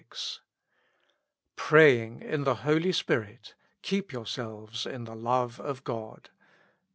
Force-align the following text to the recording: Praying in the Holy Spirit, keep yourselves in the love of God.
Praying 1.55 2.23
in 2.23 2.43
the 2.43 2.55
Holy 2.65 2.91
Spirit, 2.91 3.53
keep 3.83 4.11
yourselves 4.11 4.87
in 4.87 5.03
the 5.03 5.15
love 5.15 5.59
of 5.59 5.83
God. 5.83 6.31